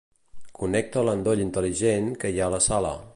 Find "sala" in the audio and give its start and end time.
2.71-2.95